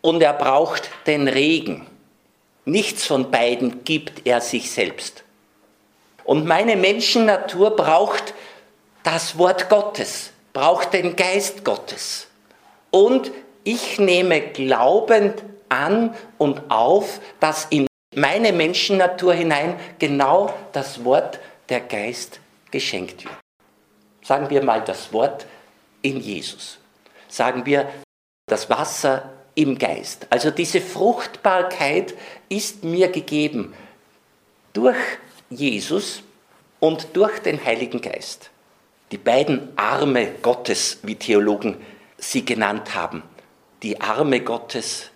und 0.00 0.20
er 0.22 0.32
braucht 0.32 0.90
den 1.06 1.28
Regen. 1.28 1.86
Nichts 2.64 3.06
von 3.06 3.30
beiden 3.30 3.84
gibt 3.84 4.26
er 4.26 4.40
sich 4.40 4.72
selbst. 4.72 5.22
Und 6.24 6.46
meine 6.46 6.76
Menschennatur 6.76 7.76
braucht 7.76 8.34
das 9.04 9.38
Wort 9.38 9.68
Gottes, 9.68 10.32
braucht 10.52 10.92
den 10.94 11.14
Geist 11.14 11.64
Gottes. 11.64 12.26
Und 12.90 13.30
ich 13.62 14.00
nehme 14.00 14.40
glaubend 14.40 15.44
an 15.68 16.14
und 16.38 16.70
auf, 16.70 17.20
dass 17.38 17.66
in 17.70 17.86
meine 18.14 18.52
Menschennatur 18.52 19.34
hinein 19.34 19.78
genau 19.98 20.54
das 20.72 21.04
Wort 21.04 21.38
der 21.68 21.80
Geist 21.80 22.40
geschenkt 22.70 23.24
wird. 23.24 23.34
Sagen 24.22 24.50
wir 24.50 24.62
mal 24.62 24.82
das 24.82 25.12
Wort 25.12 25.46
in 26.02 26.20
Jesus. 26.20 26.78
Sagen 27.28 27.66
wir 27.66 27.88
das 28.46 28.68
Wasser 28.68 29.30
im 29.54 29.78
Geist. 29.78 30.26
Also 30.30 30.50
diese 30.50 30.80
Fruchtbarkeit 30.80 32.14
ist 32.48 32.84
mir 32.84 33.08
gegeben 33.08 33.74
durch 34.72 34.96
Jesus 35.48 36.22
und 36.80 37.16
durch 37.16 37.38
den 37.40 37.64
Heiligen 37.64 38.00
Geist. 38.00 38.50
Die 39.12 39.18
beiden 39.18 39.76
Arme 39.76 40.32
Gottes, 40.42 40.98
wie 41.02 41.16
Theologen 41.16 41.76
sie 42.18 42.44
genannt 42.44 42.94
haben. 42.94 43.22
Die 43.82 44.00
Arme 44.00 44.40
Gottes, 44.40 45.10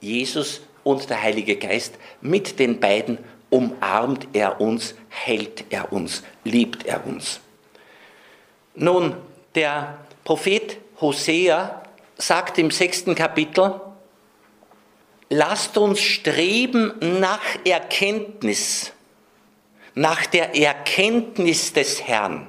Jesus 0.00 0.60
und 0.90 1.08
der 1.08 1.22
Heilige 1.22 1.56
Geist, 1.56 1.94
mit 2.20 2.58
den 2.58 2.80
beiden 2.80 3.18
umarmt 3.48 4.28
er 4.32 4.60
uns, 4.60 4.94
hält 5.08 5.64
er 5.70 5.92
uns, 5.92 6.22
liebt 6.44 6.86
er 6.86 7.06
uns. 7.06 7.40
Nun, 8.74 9.16
der 9.54 9.98
Prophet 10.24 10.78
Hosea 11.00 11.82
sagt 12.16 12.58
im 12.58 12.70
sechsten 12.70 13.14
Kapitel, 13.14 13.80
lasst 15.28 15.76
uns 15.78 16.00
streben 16.00 16.92
nach 17.20 17.42
Erkenntnis, 17.64 18.92
nach 19.94 20.26
der 20.26 20.54
Erkenntnis 20.56 21.72
des 21.72 22.02
Herrn. 22.02 22.46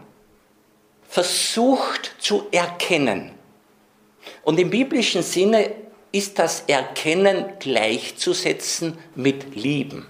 Versucht 1.08 2.16
zu 2.20 2.48
erkennen. 2.52 3.32
Und 4.44 4.60
im 4.60 4.70
biblischen 4.70 5.24
Sinne 5.24 5.74
ist 6.12 6.40
das 6.40 6.64
Erkennen 6.68 7.46
gleichzusetzen 7.60 8.98
mit 9.16 9.56
Lieben. 9.56 10.08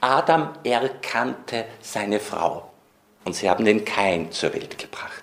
Adam 0.00 0.50
erkannte 0.64 1.64
seine 1.80 2.20
Frau 2.20 2.70
und 3.24 3.34
sie 3.34 3.48
haben 3.48 3.64
den 3.64 3.84
Kain 3.84 4.32
zur 4.32 4.52
Welt 4.52 4.78
gebracht. 4.78 5.22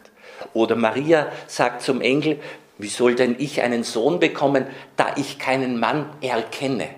Oder 0.53 0.75
Maria 0.75 1.31
sagt 1.47 1.81
zum 1.81 2.01
Engel, 2.01 2.39
wie 2.77 2.87
soll 2.87 3.15
denn 3.15 3.35
ich 3.39 3.61
einen 3.61 3.83
Sohn 3.83 4.19
bekommen, 4.19 4.65
da 4.95 5.13
ich 5.17 5.37
keinen 5.37 5.79
Mann 5.79 6.09
erkenne? 6.21 6.89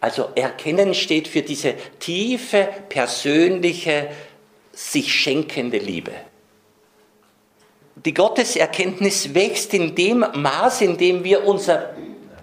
Also 0.00 0.28
erkennen 0.36 0.94
steht 0.94 1.26
für 1.26 1.42
diese 1.42 1.74
tiefe, 1.98 2.68
persönliche, 2.88 4.08
sich 4.72 5.12
schenkende 5.12 5.78
Liebe. 5.78 6.12
Die 8.04 8.14
Gotteserkenntnis 8.14 9.34
wächst 9.34 9.74
in 9.74 9.94
dem 9.94 10.24
Maß, 10.34 10.82
in 10.82 10.96
dem 10.96 11.24
wir 11.24 11.44
unser 11.44 11.94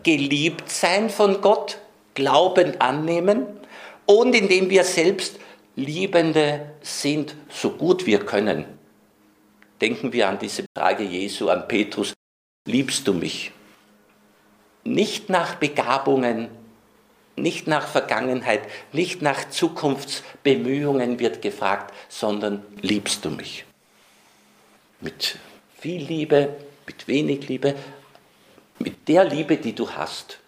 Geliebtsein 0.03 1.09
von 1.09 1.39
Gott 1.41 1.77
glaubend 2.13 2.81
annehmen 2.81 3.45
und 4.05 4.35
in 4.35 4.49
dem 4.49 4.69
wir 4.69 4.83
selbst 4.83 5.39
Liebende 5.75 6.73
sind, 6.81 7.35
so 7.49 7.71
gut 7.71 8.05
wir 8.05 8.19
können. 8.19 8.65
Denken 9.81 10.13
wir 10.13 10.29
an 10.29 10.39
diese 10.39 10.65
Frage 10.75 11.03
Jesu 11.03 11.49
an 11.49 11.67
Petrus, 11.67 12.13
liebst 12.65 13.07
du 13.07 13.13
mich? 13.13 13.51
Nicht 14.83 15.29
nach 15.29 15.55
Begabungen, 15.55 16.49
nicht 17.35 17.67
nach 17.67 17.87
Vergangenheit, 17.87 18.61
nicht 18.93 19.21
nach 19.21 19.49
Zukunftsbemühungen 19.49 21.19
wird 21.19 21.41
gefragt, 21.41 21.93
sondern 22.07 22.63
liebst 22.81 23.25
du 23.25 23.31
mich? 23.31 23.65
Mit 25.01 25.37
viel 25.85 26.01
Liebe, 26.01 26.49
mit 26.87 27.07
wenig 27.07 27.47
Liebe, 27.47 27.75
mit 28.79 29.07
der 29.07 29.23
Liebe, 29.23 29.57
die 29.57 29.73
du 29.73 29.87
hast. 29.87 30.39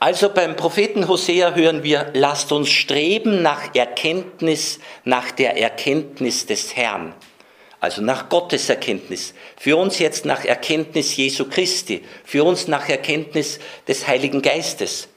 Also 0.00 0.30
beim 0.30 0.56
Propheten 0.56 1.06
Hosea 1.06 1.54
hören 1.54 1.84
wir, 1.84 2.10
lasst 2.12 2.50
uns 2.50 2.68
streben 2.68 3.40
nach 3.40 3.72
Erkenntnis, 3.72 4.80
nach 5.04 5.30
der 5.30 5.56
Erkenntnis 5.62 6.44
des 6.44 6.74
Herrn 6.74 7.14
also 7.78 8.00
nach 8.00 8.28
Gottes 8.28 8.68
Erkenntnis, 8.68 9.34
für 9.56 9.76
uns 9.76 9.98
jetzt 9.98 10.24
nach 10.24 10.44
Erkenntnis 10.44 11.16
Jesu 11.16 11.48
Christi, 11.48 12.04
für 12.24 12.44
uns 12.44 12.68
nach 12.68 12.88
Erkenntnis 12.88 13.58
des 13.88 14.06
Heiligen 14.06 14.40
Geistes. 14.40 15.08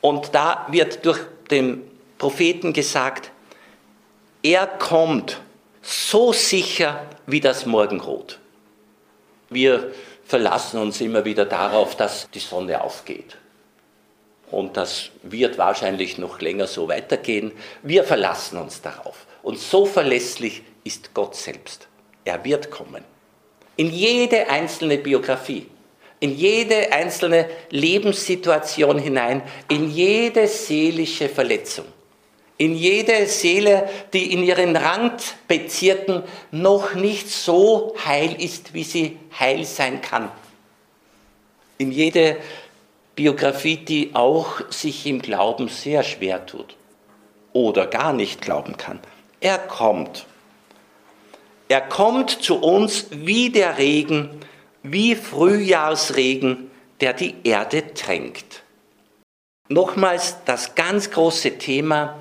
Und 0.00 0.34
da 0.34 0.66
wird 0.70 1.04
durch 1.04 1.20
den 1.50 1.82
Propheten 2.16 2.72
gesagt, 2.72 3.30
er 4.42 4.66
kommt 4.66 5.40
so 5.84 6.32
sicher 6.32 7.06
wie 7.26 7.40
das 7.40 7.66
Morgenrot. 7.66 8.38
Wir 9.50 9.92
verlassen 10.24 10.80
uns 10.80 11.00
immer 11.00 11.24
wieder 11.24 11.44
darauf, 11.44 11.96
dass 11.96 12.28
die 12.30 12.40
Sonne 12.40 12.82
aufgeht. 12.82 13.36
Und 14.50 14.76
das 14.76 15.10
wird 15.22 15.58
wahrscheinlich 15.58 16.18
noch 16.18 16.40
länger 16.40 16.66
so 16.66 16.88
weitergehen. 16.88 17.52
Wir 17.82 18.04
verlassen 18.04 18.58
uns 18.58 18.80
darauf. 18.80 19.26
Und 19.42 19.58
so 19.58 19.84
verlässlich 19.84 20.62
ist 20.84 21.12
Gott 21.12 21.34
selbst. 21.34 21.88
Er 22.24 22.44
wird 22.44 22.70
kommen. 22.70 23.04
In 23.76 23.90
jede 23.90 24.48
einzelne 24.48 24.98
Biografie, 24.98 25.66
in 26.20 26.34
jede 26.36 26.92
einzelne 26.92 27.48
Lebenssituation 27.70 28.98
hinein, 28.98 29.42
in 29.68 29.90
jede 29.90 30.46
seelische 30.46 31.28
Verletzung, 31.28 31.86
in 32.56 32.74
jede 32.74 33.26
Seele, 33.26 33.88
die 34.12 34.32
in 34.32 34.42
ihren 34.42 34.76
Randbezirken 34.76 36.22
noch 36.50 36.94
nicht 36.94 37.28
so 37.28 37.94
heil 38.04 38.40
ist, 38.40 38.74
wie 38.74 38.84
sie 38.84 39.18
heil 39.38 39.64
sein 39.64 40.00
kann. 40.00 40.30
In 41.78 41.90
jede 41.90 42.36
Biografie, 43.16 43.76
die 43.76 44.14
auch 44.14 44.60
sich 44.70 45.06
im 45.06 45.20
Glauben 45.20 45.68
sehr 45.68 46.02
schwer 46.02 46.46
tut 46.46 46.76
oder 47.52 47.86
gar 47.86 48.12
nicht 48.12 48.40
glauben 48.40 48.76
kann. 48.76 49.00
Er 49.40 49.58
kommt. 49.58 50.26
Er 51.68 51.80
kommt 51.80 52.30
zu 52.30 52.56
uns 52.60 53.06
wie 53.10 53.50
der 53.50 53.78
Regen, 53.78 54.30
wie 54.82 55.16
Frühjahrsregen, 55.16 56.70
der 57.00 57.14
die 57.14 57.34
Erde 57.44 57.94
tränkt. 57.94 58.62
Nochmals 59.68 60.36
das 60.44 60.74
ganz 60.74 61.10
große 61.10 61.58
Thema. 61.58 62.18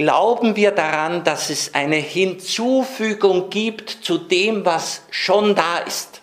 Glauben 0.00 0.56
wir 0.56 0.70
daran, 0.70 1.24
dass 1.24 1.50
es 1.50 1.74
eine 1.74 1.96
Hinzufügung 1.96 3.50
gibt 3.50 3.90
zu 3.90 4.16
dem, 4.16 4.64
was 4.64 5.02
schon 5.10 5.54
da 5.54 5.76
ist? 5.76 6.22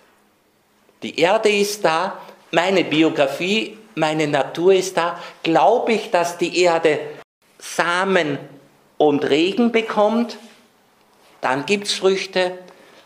Die 1.04 1.20
Erde 1.20 1.50
ist 1.50 1.86
da, 1.86 2.18
meine 2.50 2.84
Biografie, 2.84 3.78
meine 3.94 4.26
Natur 4.26 4.74
ist 4.74 4.98
da. 4.98 5.22
Glaube 5.44 5.94
ich, 5.94 6.10
dass 6.10 6.40
die 6.40 6.60
Erde 6.60 6.98
Samen 7.60 8.40
und 8.98 9.24
Regen 9.30 9.72
bekommt, 9.72 10.40
dann 11.42 11.68
gibt 11.68 11.86
es 11.86 11.94
Früchte. 11.94 12.58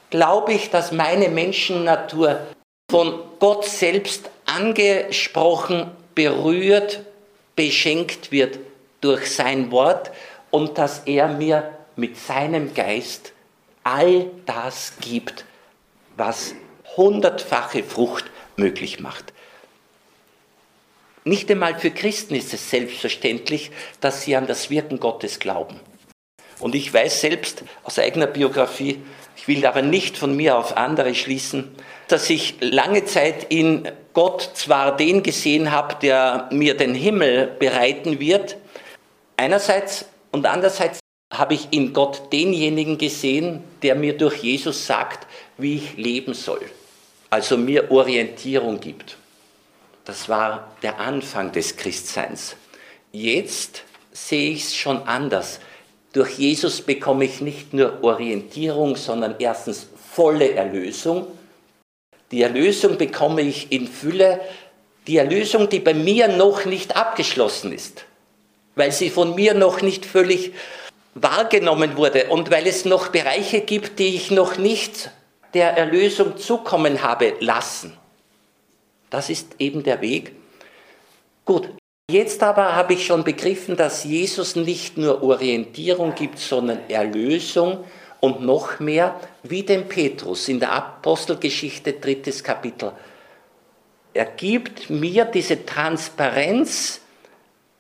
Glaube 0.10 0.54
ich, 0.54 0.70
dass 0.70 0.94
meine 0.94 1.28
Menschennatur 1.28 2.48
von 2.90 3.20
Gott 3.40 3.66
selbst 3.66 4.30
angesprochen, 4.46 5.92
berührt, 6.16 7.02
beschenkt 7.58 8.32
wird 8.32 8.58
durch 9.02 9.36
sein 9.36 9.70
Wort 9.72 10.12
und 10.52 10.78
dass 10.78 11.00
er 11.06 11.30
mir 11.30 11.76
mit 11.96 12.18
seinem 12.18 12.74
Geist 12.74 13.34
all 13.84 14.28
das 14.46 14.94
gibt, 15.02 15.46
was 16.18 16.54
hundertfache 16.96 17.84
Frucht 17.84 18.26
möglich 18.56 19.00
macht. 19.00 19.34
Nicht 21.24 21.50
einmal 21.52 21.80
für 21.80 21.92
Christen 21.92 22.36
ist 22.36 22.54
es 22.54 22.70
selbstverständlich, 22.70 23.72
dass 24.00 24.24
sie 24.24 24.36
an 24.36 24.48
das 24.48 24.70
Wirken 24.70 25.00
Gottes 25.00 25.40
glauben. 25.40 25.80
Und 26.60 26.76
ich 26.76 26.94
weiß 26.94 27.22
selbst 27.22 27.64
aus 27.84 28.00
eigener 28.00 28.28
Biografie, 28.28 29.02
ich 29.36 29.48
will 29.48 29.66
aber 29.66 29.82
nicht 29.82 30.18
von 30.18 30.36
mir 30.36 30.58
auf 30.58 30.78
andere 30.78 31.16
schließen, 31.16 31.76
dass 32.08 32.30
ich 32.30 32.56
lange 32.60 33.06
Zeit 33.06 33.46
in 33.50 33.88
Gott 34.14 34.52
zwar 34.54 34.96
den 34.98 35.24
gesehen 35.24 35.72
habe, 35.72 35.96
der 36.02 36.50
mir 36.52 36.76
den 36.76 36.94
Himmel 36.94 37.48
bereiten 37.48 38.20
wird, 38.20 38.58
einerseits 39.38 40.06
und 40.32 40.46
andererseits 40.46 41.00
habe 41.32 41.54
ich 41.54 41.68
in 41.72 41.94
Gott 41.94 42.32
denjenigen 42.34 42.98
gesehen, 42.98 43.64
der 43.82 43.96
mir 43.96 44.18
durch 44.18 44.38
Jesus 44.38 44.86
sagt, 44.86 45.28
wie 45.58 45.78
ich 45.78 45.98
leben 45.98 46.34
soll, 46.34 46.62
also 47.30 47.58
mir 47.58 47.90
Orientierung 47.92 48.80
gibt. 48.80 49.18
Das 50.06 50.28
war 50.28 50.76
der 50.82 51.00
Anfang 51.00 51.52
des 51.52 51.78
Christseins. 51.78 52.56
Jetzt 53.12 53.84
sehe 54.12 54.52
ich 54.52 54.64
es 54.64 54.76
schon 54.76 55.04
anders. 55.08 55.60
Durch 56.14 56.38
Jesus 56.38 56.82
bekomme 56.82 57.26
ich 57.26 57.40
nicht 57.40 57.74
nur 57.74 58.04
Orientierung, 58.04 58.96
sondern 58.98 59.36
erstens 59.40 59.88
volle 60.14 60.54
Erlösung. 60.54 61.28
Die 62.32 62.42
Erlösung 62.42 62.98
bekomme 62.98 63.42
ich 63.42 63.72
in 63.72 63.88
Fülle, 63.88 64.42
die 65.08 65.18
Erlösung, 65.18 65.70
die 65.70 65.80
bei 65.80 65.94
mir 65.94 66.28
noch 66.28 66.66
nicht 66.66 66.96
abgeschlossen 66.96 67.72
ist, 67.72 68.06
weil 68.82 68.92
sie 68.92 69.12
von 69.12 69.36
mir 69.36 69.54
noch 69.54 69.84
nicht 69.84 70.08
völlig 70.08 70.54
wahrgenommen 71.14 71.98
wurde 71.98 72.30
und 72.30 72.50
weil 72.50 72.66
es 72.66 72.84
noch 72.84 73.10
Bereiche 73.10 73.62
gibt, 73.62 74.00
die 74.00 74.16
ich 74.16 74.32
noch 74.32 74.58
nicht 74.58 75.12
der 75.54 75.78
Erlösung 75.78 76.38
zukommen 76.38 77.04
habe 77.04 77.36
lassen. 77.42 77.96
Das 79.12 79.30
ist 79.30 79.56
eben 79.60 79.84
der 79.84 80.02
Weg. 80.02 80.36
Gut, 81.46 81.70
Jetzt 82.10 82.42
aber 82.44 82.76
habe 82.76 82.94
ich 82.94 83.06
schon 83.06 83.24
begriffen, 83.24 83.78
dass 83.78 84.04
Jesus 84.04 84.58
nicht 84.58 84.98
nur 84.98 85.24
Orientierung 85.24 86.14
gibt, 86.14 86.40
sondern 86.40 86.80
Erlösung 86.90 87.86
und 88.20 88.42
noch 88.42 88.80
mehr, 88.80 89.20
wie 89.44 89.64
dem 89.64 89.88
Petrus 89.88 90.50
in 90.50 90.60
der 90.60 90.74
Apostelgeschichte 90.74 91.94
drittes 91.94 92.44
Kapitel. 92.44 92.92
Er 94.14 94.26
gibt 94.26 94.90
mir 94.90 95.24
diese 95.24 95.66
Transparenz, 95.66 97.01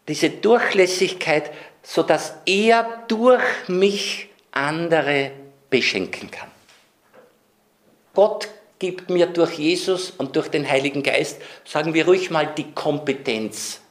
diese 0.07 0.29
Durchlässigkeit, 0.29 1.51
sodass 1.83 2.35
er 2.45 3.03
durch 3.07 3.43
mich 3.67 4.29
andere 4.51 5.31
beschenken 5.69 6.29
kann. 6.29 6.49
Gott 8.13 8.49
gibt 8.79 9.09
mir 9.09 9.27
durch 9.27 9.53
Jesus 9.53 10.11
und 10.11 10.35
durch 10.35 10.49
den 10.49 10.69
Heiligen 10.69 11.03
Geist, 11.03 11.41
sagen 11.65 11.93
wir 11.93 12.05
ruhig 12.05 12.29
mal, 12.29 12.47
die 12.57 12.71
Kompetenz 12.71 13.81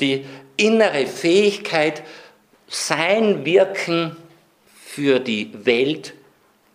die 0.00 0.24
innere 0.56 1.06
Fähigkeit, 1.06 2.02
sein 2.68 3.44
Wirken 3.44 4.16
für 4.74 5.20
die 5.20 5.50
Welt 5.64 6.14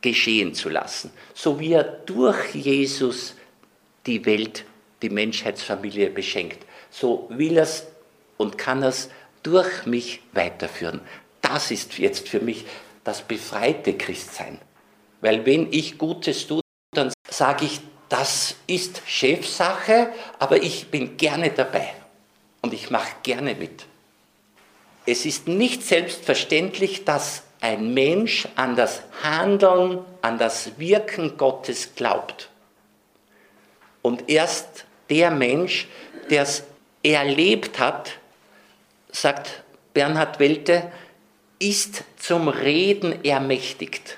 geschehen 0.02 0.54
zu 0.54 0.70
lassen, 0.70 1.12
so 1.34 1.60
wie 1.60 1.74
er 1.74 1.84
durch 1.84 2.54
Jesus 2.54 3.36
die 4.06 4.26
Welt, 4.26 4.66
die 5.02 5.10
Menschheitsfamilie 5.10 6.10
beschenkt. 6.10 6.66
So 6.90 7.28
will 7.30 7.58
er 7.58 7.64
es 7.64 7.86
und 8.44 8.58
kann 8.58 8.84
es 8.84 9.10
durch 9.42 9.86
mich 9.86 10.22
weiterführen. 10.34 11.02
Das 11.42 11.72
ist 11.72 11.98
jetzt 11.98 12.30
für 12.30 12.40
mich 12.40 12.66
das 13.04 13.22
befreite 13.22 13.94
Christsein. 13.98 14.60
Weil 15.22 15.46
wenn 15.46 15.72
ich 15.72 15.98
Gutes 15.98 16.46
tue, 16.48 16.62
dann 16.94 17.12
sage 17.30 17.66
ich, 17.66 17.82
das 18.10 18.56
ist 18.68 19.02
Chefsache, 19.08 20.10
aber 20.40 20.62
ich 20.62 20.88
bin 20.88 21.18
gerne 21.18 21.50
dabei 21.50 21.94
und 22.62 22.74
ich 22.74 22.92
mache 22.92 23.16
gerne 23.24 23.56
mit. 23.56 23.86
Es 25.06 25.26
ist 25.26 25.48
nicht 25.48 25.84
selbstverständlich, 25.84 27.06
dass 27.06 27.44
ein 27.62 27.94
Mensch 27.94 28.48
an 28.56 28.76
das 28.76 29.02
Handeln, 29.24 30.00
an 30.22 30.38
das 30.38 30.78
Wirken 30.78 31.38
Gottes 31.38 31.96
glaubt. 31.96 32.50
Und 34.02 34.30
erst 34.30 34.86
der 35.10 35.32
Mensch, 35.32 35.88
der 36.30 36.44
es 36.44 36.64
erlebt 37.04 37.80
hat, 37.80 38.18
sagt 39.14 39.64
Bernhard 39.94 40.40
Welte, 40.40 40.92
ist 41.60 42.04
zum 42.18 42.50
Reden 42.50 43.24
ermächtigt. 43.24 44.18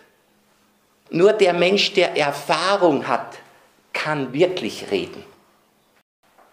Nur 1.12 1.34
der 1.34 1.54
Mensch, 1.54 1.94
der 1.94 2.18
Erfahrung 2.18 3.08
hat, 3.08 3.38
kann 3.94 4.34
wirklich 4.34 4.90
reden. 4.90 5.24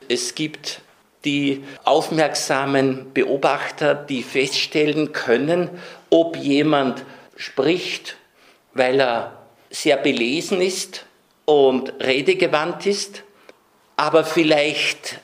Es 0.08 0.34
gibt 0.34 0.82
die 1.24 1.64
aufmerksamen 1.84 3.12
Beobachter, 3.14 3.94
die 3.94 4.22
feststellen 4.22 5.12
können, 5.12 5.70
ob 6.10 6.36
jemand 6.36 7.04
spricht, 7.36 8.16
weil 8.74 9.00
er 9.00 9.38
sehr 9.70 9.96
belesen 9.96 10.60
ist 10.60 11.06
und 11.44 11.92
redegewandt 12.00 12.86
ist, 12.86 13.22
aber 13.96 14.24
vielleicht 14.24 15.20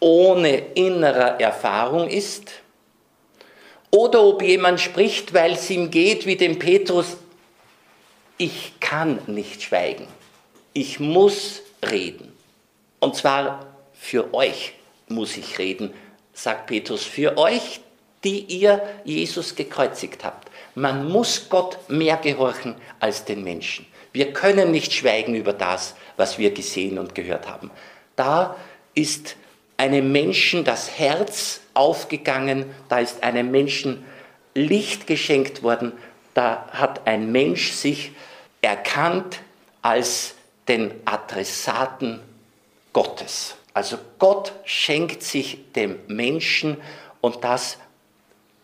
ohne 0.00 0.56
innerer 0.74 1.40
Erfahrung 1.40 2.08
ist, 2.08 2.61
oder 3.92 4.22
ob 4.24 4.42
jemand 4.42 4.80
spricht, 4.80 5.34
weil 5.34 5.52
es 5.52 5.70
ihm 5.70 5.90
geht 5.90 6.26
wie 6.26 6.36
dem 6.36 6.58
Petrus, 6.58 7.18
ich 8.38 8.72
kann 8.80 9.20
nicht 9.26 9.62
schweigen, 9.62 10.08
ich 10.72 10.98
muss 10.98 11.62
reden, 11.88 12.32
und 12.98 13.14
zwar 13.14 13.66
für 13.92 14.34
euch 14.34 14.72
muss 15.08 15.36
ich 15.36 15.58
reden, 15.58 15.92
sagt 16.32 16.66
Petrus, 16.66 17.04
für 17.04 17.36
euch, 17.36 17.80
die 18.24 18.40
ihr 18.40 18.82
Jesus 19.04 19.54
gekreuzigt 19.54 20.24
habt. 20.24 20.48
Man 20.74 21.08
muss 21.08 21.48
Gott 21.48 21.78
mehr 21.88 22.16
gehorchen 22.16 22.74
als 22.98 23.24
den 23.24 23.44
Menschen. 23.44 23.84
Wir 24.12 24.32
können 24.32 24.70
nicht 24.70 24.92
schweigen 24.92 25.34
über 25.34 25.52
das, 25.52 25.94
was 26.16 26.38
wir 26.38 26.52
gesehen 26.52 26.98
und 26.98 27.14
gehört 27.14 27.48
haben. 27.48 27.70
Da 28.16 28.56
ist 28.94 29.36
einem 29.76 30.12
Menschen 30.12 30.64
das 30.64 30.98
Herz 30.98 31.61
aufgegangen, 31.74 32.66
da 32.88 32.98
ist 32.98 33.22
einem 33.22 33.50
Menschen 33.50 34.04
Licht 34.54 35.06
geschenkt 35.06 35.62
worden, 35.62 35.92
da 36.34 36.66
hat 36.70 37.06
ein 37.06 37.32
Mensch 37.32 37.72
sich 37.72 38.12
erkannt 38.60 39.40
als 39.82 40.34
den 40.68 40.92
Adressaten 41.04 42.20
Gottes. 42.92 43.56
Also 43.74 43.98
Gott 44.18 44.52
schenkt 44.64 45.22
sich 45.22 45.72
dem 45.72 45.98
Menschen 46.06 46.76
und 47.20 47.42
das 47.44 47.78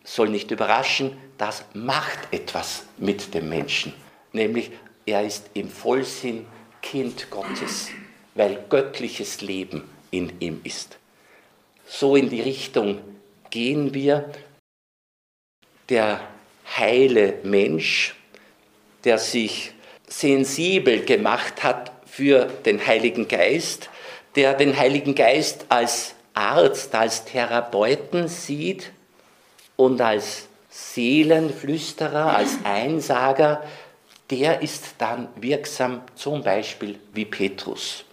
soll 0.03 0.29
nicht 0.29 0.51
überraschen, 0.51 1.17
das 1.37 1.63
macht 1.73 2.31
etwas 2.31 2.83
mit 2.97 3.33
dem 3.33 3.49
Menschen. 3.49 3.93
Nämlich 4.33 4.71
er 5.05 5.25
ist 5.25 5.49
im 5.53 5.69
Vollsinn 5.69 6.45
Kind 6.81 7.29
Gottes, 7.29 7.89
weil 8.35 8.63
göttliches 8.69 9.41
Leben 9.41 9.83
in 10.11 10.39
ihm 10.39 10.61
ist. 10.63 10.97
So 11.91 12.15
in 12.15 12.29
die 12.29 12.41
Richtung 12.41 13.01
gehen 13.49 13.95
wir. 13.95 14.29
Der 15.89 16.21
heile 16.77 17.39
Mensch, 17.41 18.15
der 19.03 19.17
sich 19.17 19.73
sensibel 20.07 21.03
gemacht 21.03 21.63
hat 21.63 21.91
für 22.05 22.45
den 22.45 22.85
Heiligen 22.85 23.27
Geist, 23.27 23.89
der 24.35 24.53
den 24.53 24.77
Heiligen 24.77 25.15
Geist 25.15 25.65
als 25.69 26.13
Arzt, 26.35 26.93
als 26.93 27.25
Therapeuten 27.25 28.27
sieht 28.27 28.91
und 29.75 29.99
als 29.99 30.47
Seelenflüsterer, 30.69 32.35
als 32.35 32.59
Einsager, 32.63 33.63
der 34.29 34.61
ist 34.61 34.93
dann 34.99 35.27
wirksam 35.37 36.03
zum 36.13 36.43
Beispiel 36.43 36.99
wie 37.13 37.25
Petrus. 37.25 38.05